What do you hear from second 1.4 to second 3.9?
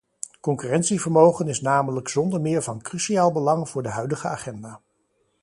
is namelijk zonder meer van cruciaal belang voor de